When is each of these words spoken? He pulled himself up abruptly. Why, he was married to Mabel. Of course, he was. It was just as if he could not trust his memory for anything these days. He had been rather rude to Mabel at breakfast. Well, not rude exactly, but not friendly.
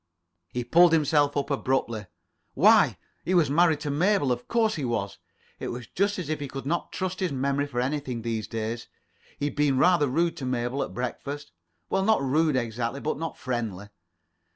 He 0.51 0.63
pulled 0.63 0.93
himself 0.93 1.37
up 1.37 1.51
abruptly. 1.51 2.07
Why, 2.55 2.97
he 3.23 3.35
was 3.35 3.51
married 3.51 3.81
to 3.81 3.91
Mabel. 3.91 4.31
Of 4.31 4.47
course, 4.47 4.73
he 4.73 4.83
was. 4.83 5.19
It 5.59 5.67
was 5.67 5.85
just 5.85 6.17
as 6.17 6.27
if 6.27 6.39
he 6.39 6.47
could 6.47 6.65
not 6.65 6.91
trust 6.91 7.19
his 7.19 7.31
memory 7.31 7.67
for 7.67 7.79
anything 7.79 8.23
these 8.23 8.47
days. 8.47 8.87
He 9.37 9.45
had 9.45 9.55
been 9.55 9.77
rather 9.77 10.07
rude 10.07 10.35
to 10.37 10.45
Mabel 10.47 10.81
at 10.81 10.95
breakfast. 10.95 11.51
Well, 11.91 12.01
not 12.03 12.23
rude 12.23 12.55
exactly, 12.55 12.99
but 12.99 13.19
not 13.19 13.37
friendly. 13.37 13.89